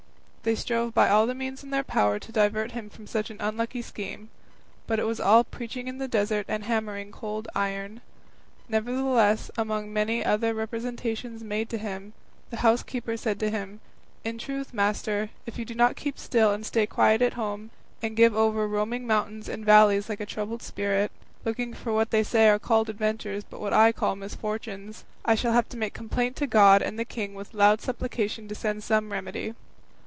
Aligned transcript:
They 0.43 0.55
strove 0.55 0.95
by 0.95 1.07
all 1.07 1.27
the 1.27 1.35
means 1.35 1.61
in 1.63 1.69
their 1.69 1.83
power 1.83 2.17
to 2.17 2.31
divert 2.31 2.71
him 2.71 2.89
from 2.89 3.05
such 3.05 3.29
an 3.29 3.37
unlucky 3.39 3.83
scheme; 3.83 4.29
but 4.87 4.97
it 4.97 5.05
was 5.05 5.19
all 5.19 5.43
preaching 5.43 5.87
in 5.87 5.99
the 5.99 6.07
desert 6.07 6.47
and 6.49 6.63
hammering 6.63 7.11
cold 7.11 7.47
iron. 7.53 8.01
Nevertheless, 8.67 9.51
among 9.55 9.93
many 9.93 10.25
other 10.25 10.55
representations 10.55 11.43
made 11.43 11.69
to 11.69 11.77
him, 11.77 12.13
the 12.49 12.57
housekeeper 12.65 13.17
said 13.17 13.39
to 13.39 13.51
him, 13.51 13.81
"In 14.23 14.39
truth, 14.39 14.73
master, 14.73 15.29
if 15.45 15.59
you 15.59 15.63
do 15.63 15.75
not 15.75 15.95
keep 15.95 16.17
still 16.17 16.51
and 16.53 16.65
stay 16.65 16.87
quiet 16.87 17.21
at 17.21 17.33
home, 17.33 17.69
and 18.01 18.15
give 18.17 18.35
over 18.35 18.67
roaming 18.67 19.05
mountains 19.05 19.47
and 19.47 19.63
valleys 19.63 20.09
like 20.09 20.19
a 20.21 20.25
troubled 20.25 20.63
spirit, 20.63 21.11
looking 21.45 21.71
for 21.75 21.93
what 21.93 22.09
they 22.09 22.23
say 22.23 22.49
are 22.49 22.57
called 22.57 22.89
adventures, 22.89 23.43
but 23.43 23.61
what 23.61 23.73
I 23.73 23.91
call 23.91 24.15
misfortunes, 24.15 25.03
I 25.23 25.35
shall 25.35 25.53
have 25.53 25.69
to 25.69 25.77
make 25.77 25.93
complaint 25.93 26.35
to 26.37 26.47
God 26.47 26.81
and 26.81 26.97
the 26.97 27.05
king 27.05 27.35
with 27.35 27.53
loud 27.53 27.79
supplication 27.79 28.47
to 28.47 28.55
send 28.55 28.83
some 28.83 29.11
remedy." 29.11 29.53